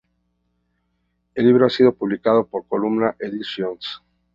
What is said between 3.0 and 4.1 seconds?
Edicions.